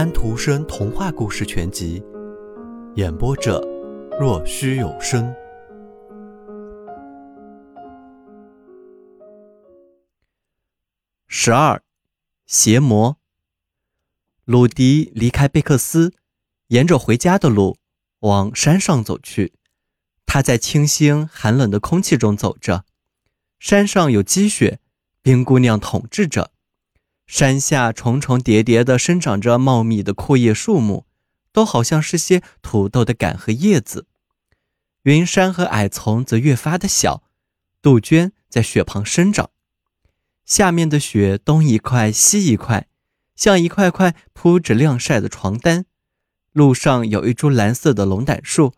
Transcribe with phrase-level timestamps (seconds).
[0.00, 2.02] 安徒生童话故事全集，
[2.94, 3.60] 演播者：
[4.18, 5.30] 若虚有声。
[11.28, 11.82] 十二，
[12.46, 13.18] 邪魔。
[14.46, 16.14] 鲁迪离开贝克斯，
[16.68, 17.76] 沿着回家的路
[18.20, 19.52] 往山上走去。
[20.24, 22.86] 他在清新寒冷的空气中走着，
[23.58, 24.80] 山上有积雪，
[25.20, 26.52] 冰姑娘统治着。
[27.30, 31.06] 山下重重叠叠地生长着茂密的阔叶树木，
[31.52, 34.08] 都好像是些土豆的杆和叶子。
[35.04, 37.22] 云杉和矮丛则越发的小，
[37.80, 39.50] 杜鹃在雪旁生长。
[40.44, 42.88] 下面的雪东一块西一块，
[43.36, 45.86] 像一块块铺着晾晒的床单。
[46.52, 48.74] 路上有一株蓝色的龙胆树，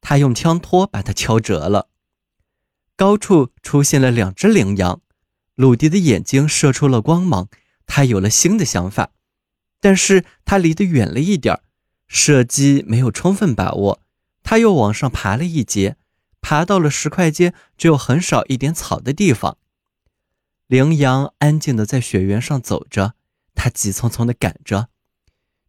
[0.00, 1.88] 他用枪托把它敲折了。
[2.96, 5.00] 高处出现了两只羚羊，
[5.54, 7.48] 鲁迪的眼睛射出了光芒。
[7.86, 9.10] 他有了新的想法，
[9.80, 11.60] 但是他离得远了一点
[12.06, 14.02] 射击没有充分把握。
[14.42, 15.96] 他又往上爬了一截，
[16.40, 19.56] 爬到了石块间只有很少一点草的地方。
[20.66, 23.14] 羚羊安静地在雪原上走着，
[23.54, 24.88] 他急匆匆地赶着。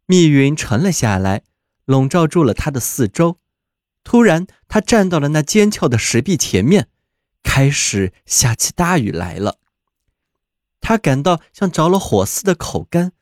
[0.06, 1.42] 密云沉了下来，
[1.84, 3.38] 笼罩住了他的四周。
[4.02, 6.88] 突然，他站到了那尖峭的石壁前面，
[7.42, 9.58] 开始下起大雨来了。
[10.86, 13.12] 他感到像着了火似的口干，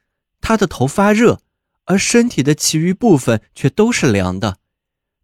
[0.40, 1.40] 他的头发热，
[1.84, 4.58] 而身体的其余部分却都是凉的。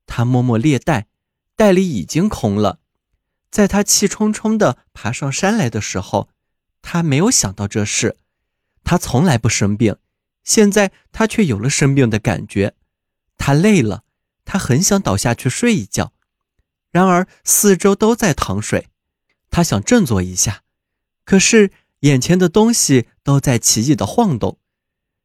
[0.07, 1.09] 他摸摸猎袋，
[1.57, 2.79] 袋里已经空了。
[3.51, 6.29] 在他气冲冲地爬上山来的时候，
[6.81, 8.17] 他没有想到这事。
[8.85, 9.97] 他从来不生病，
[10.45, 12.77] 现在他却有了生病的感觉。
[13.37, 14.05] 他累了，
[14.45, 16.13] 他很想倒下去睡一觉。
[16.93, 18.87] 然而四周都在淌水，
[19.51, 20.63] 他想振作一下，
[21.25, 21.73] 可是。
[22.01, 24.59] 眼前的东西都在奇异的晃动。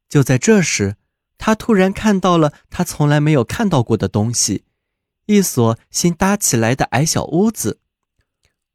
[0.08, 0.96] 就在这时，
[1.38, 4.64] 他突然看到了他从来没有看到过的东西——
[5.26, 7.80] 一所新搭起来的矮小屋子。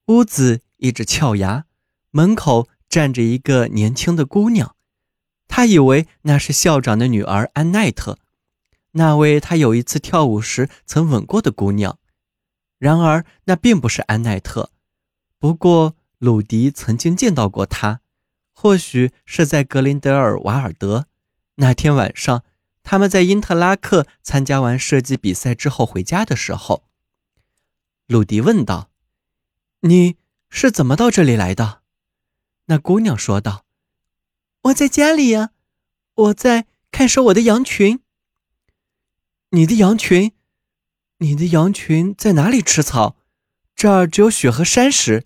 [0.07, 1.65] 屋子一直翘牙，
[2.11, 4.75] 门口站着一个年轻的姑娘。
[5.47, 8.19] 他以为那是校长的女儿安奈特，
[8.91, 11.99] 那位他有一次跳舞时曾吻过的姑娘。
[12.77, 14.71] 然而，那并不是安奈特。
[15.37, 18.01] 不过，鲁迪曾经见到过他，
[18.53, 21.07] 或许是在格林德尔瓦尔德
[21.55, 22.43] 那天晚上，
[22.83, 26.83] 他们在因特拉克参加完射击比赛之后回家的时候。
[28.07, 28.89] 鲁迪问道
[29.81, 30.17] ：“你
[30.49, 31.83] 是怎么到这里来的？”
[32.67, 33.65] 那姑娘说道
[34.63, 35.51] ：“我在家里呀，
[36.15, 38.01] 我在看守我的羊群。
[39.51, 40.33] ”“你的羊群？
[41.19, 43.15] 你的羊群在哪里吃草？
[43.73, 45.25] 这儿只有雪和山石。”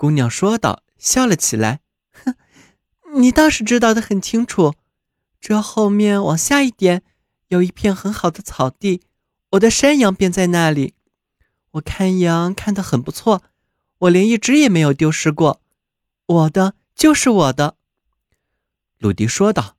[0.00, 1.80] 姑娘说道，笑了起来。
[2.10, 2.34] 哼，
[3.20, 4.74] 你倒是知道的很清楚。
[5.38, 7.02] 这后面往下一点，
[7.48, 9.02] 有一片很好的草地，
[9.50, 10.94] 我的山羊便在那里。
[11.72, 13.42] 我看羊看得很不错，
[13.98, 15.60] 我连一只也没有丢失过。
[16.24, 17.76] 我的就是我的。
[18.96, 19.76] 鲁迪说道。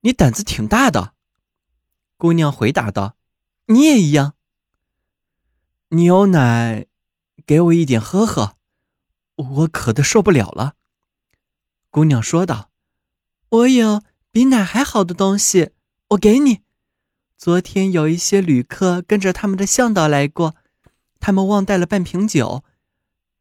[0.00, 1.12] 你胆子挺大的。
[2.16, 3.16] 姑娘回答道。
[3.66, 4.36] 你也一样。
[5.90, 6.86] 牛奶，
[7.44, 8.56] 给我一点喝喝。
[9.36, 10.74] 我渴得受不了了，
[11.90, 12.70] 姑娘说道
[13.50, 15.70] ：“我有比奶还好的东西，
[16.10, 16.60] 我给你。
[17.36, 20.54] 昨天有一些旅客跟着他们的向导来过，
[21.18, 22.62] 他们忘带了半瓶酒。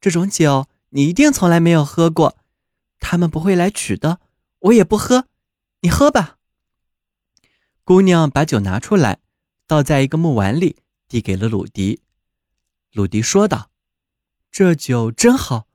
[0.01, 2.37] 这种酒你一定从来没有喝过，
[2.99, 4.19] 他们不会来取的，
[4.59, 5.27] 我也不喝。
[5.81, 6.37] 你喝吧。”
[7.85, 9.19] 姑娘把酒拿出来，
[9.67, 10.77] 倒在一个木碗里，
[11.07, 12.01] 递给了鲁迪。
[12.93, 13.69] 鲁迪说道
[14.51, 15.67] ：“这酒真好。”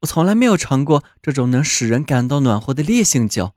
[0.00, 3.54] 我从来没有尝过这种能使人感到暖和的烈性酒。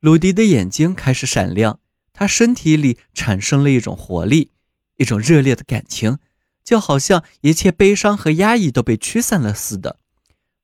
[0.00, 1.80] 鲁迪的眼睛开始闪亮，
[2.12, 4.52] 他身体里产生了一种活力，
[4.96, 6.18] 一种热烈的感情，
[6.62, 9.98] 就好像一切悲伤和压抑都被驱散了似的。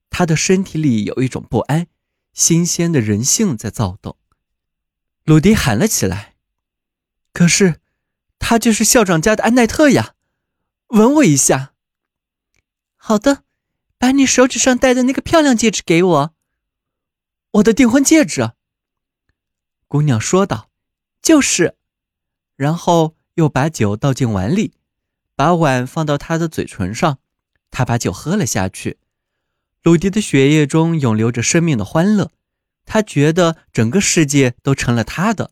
[0.09, 1.87] 他的身体里有一种不安，
[2.33, 4.17] 新鲜的人性在躁动。
[5.25, 6.35] 鲁迪喊了起来
[7.33, 7.81] ：“可是，
[8.39, 10.15] 他就是校长家的安奈特呀！
[10.89, 11.75] 吻我一下。”
[12.97, 13.45] 好的。
[14.01, 16.35] 把你手指上戴的那个漂亮戒指给我，
[17.51, 18.53] 我的订婚戒指。
[19.89, 20.71] 姑娘说道
[21.21, 21.77] ：“就是。”
[22.57, 24.73] 然后又把酒倒进碗里，
[25.37, 27.19] 把碗放到他的嘴唇上，
[27.71, 28.97] 他把酒喝了下去。
[29.83, 32.31] 鲁迪的血液中涌流着生命的欢乐，
[32.87, 35.51] 他觉得整个世界都成了他的。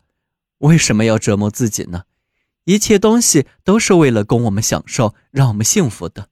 [0.61, 2.05] 为什么要折磨自己呢？
[2.65, 6.31] 一切东西都是为了供我们享受，让我们幸福的。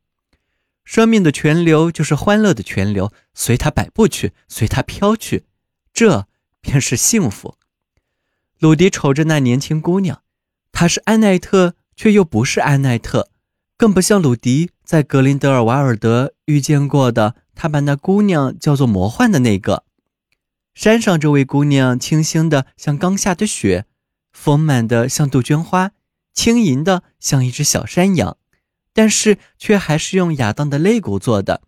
[0.87, 5.45] 生命的泉流就是欢乐的泉流，随它摆布去，随它飘去，
[5.93, 6.27] 这
[6.63, 7.57] 便是幸福。
[8.59, 10.23] 鲁迪瞅着那年轻姑娘，
[10.73, 13.29] 她是安奈特，却又不是安奈特，
[13.77, 17.35] 更不像鲁迪在格林德尔瓦尔德遇见过的。
[17.59, 19.85] 他把那姑娘叫做魔幻的那个。
[20.75, 23.87] 山上这位姑娘清新的像刚下的雪，
[24.31, 25.93] 丰满的像杜鹃花，
[26.35, 28.37] 轻盈的像一只小山羊，
[28.97, 31.61] 但是却还是用亚当的肋骨做的，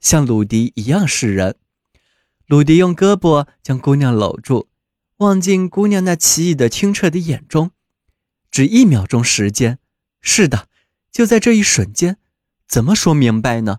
[0.00, 1.54] 像鲁迪一样是人。
[2.48, 4.68] 鲁迪用胳膊将姑娘搂住。
[5.18, 7.70] 望进姑娘那奇异的清澈的眼中，
[8.50, 9.78] 只一秒钟时间。
[10.20, 10.66] 是的，
[11.12, 12.16] 就在这一瞬间。
[12.66, 13.78] 怎么说明白呢？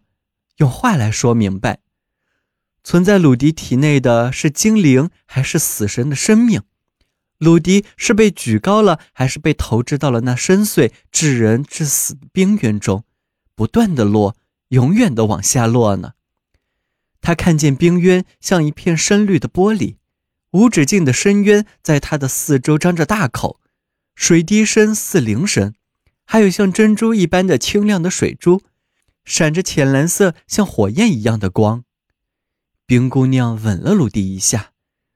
[0.58, 1.80] 用话来说明白。
[2.86, 6.62] 存在鲁迪体内的是精灵还是死神的生命？
[7.44, 13.04] 鲁迪是被举高了，还是被投掷到了那深邃致人致死的冰渊中，
[13.54, 14.38] 不断的落，
[14.70, 16.14] 永远的往下落呢？
[17.20, 19.98] 他看见冰渊像一片深绿的玻璃。
[20.52, 23.60] 无止境的深渊在它的四周张着大口，
[24.14, 25.74] 水滴声似铃声，
[26.26, 28.62] 还有像珍珠一般的清亮的水珠，
[29.26, 31.84] 闪着浅蓝色像火焰一样的光。
[32.86, 34.73] 冰姑娘吻了鲁迪一下，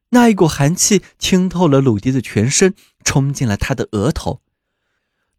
[0.10, 2.74] 那一股寒气清透了鲁迪的全身，
[3.04, 4.42] 冲进了他的额头。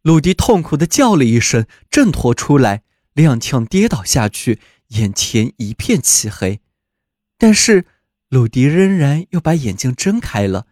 [0.01, 2.83] 鲁迪痛苦地叫了一声，挣脱出来，
[3.15, 6.61] 踉跄跌倒下去，眼前一片漆黑。
[7.37, 7.85] 但是。
[8.31, 10.67] 鲁迪仍然又把眼睛睁开了，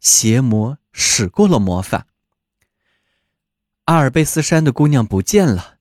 [0.00, 2.06] 邪魔使过了魔法。
[3.84, 5.76] 阿尔卑斯山的姑娘不见了，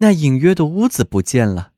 [0.00, 1.72] 那隐约的屋子不见了，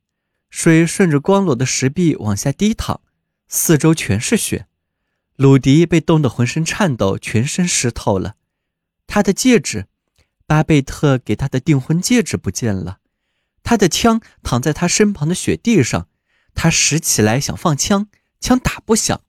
[0.49, 2.99] 水顺着光裸的石壁往下滴淌，
[3.47, 4.67] 四周全是雪。
[5.43, 8.35] 鲁迪被冻得浑身颤抖，全身湿透了。
[9.07, 9.87] 他的戒指，
[10.47, 12.99] 巴贝特给他的订婚戒指不见了，
[13.61, 16.07] 他的枪躺在他身旁的雪地上，
[16.55, 18.07] 他拾起来想放枪。
[18.39, 19.19] 枪打不响，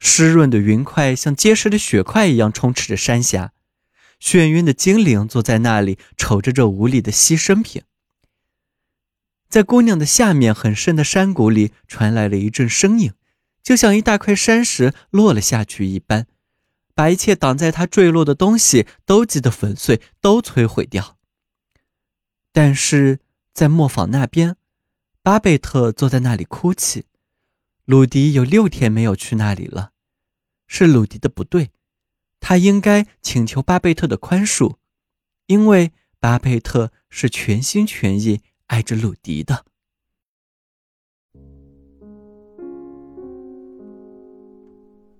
[0.00, 3.52] 湿润的云块像结实的雪块一样充斥着山峡。
[4.20, 7.82] 眩晕的精灵坐在那里，瞅着这无力的牺牲品。
[9.48, 13.12] 在姑娘的下面很深的山谷里，传来了一阵声音，
[13.68, 16.26] 就像一大块山石落了下去一般，
[16.94, 21.18] 把一切挡在他坠落的东西都击得粉碎，都摧毁掉。
[22.50, 23.20] 但是
[23.52, 24.56] 在磨坊那边，
[25.22, 27.04] 巴贝特坐在那里哭泣。
[27.84, 29.90] 鲁迪有六天没有去那里了，
[30.66, 31.70] 是鲁迪的不对，
[32.40, 34.76] 他应该请求巴贝特的宽恕，
[35.44, 39.66] 因为巴贝特是全心全意爱着鲁迪的。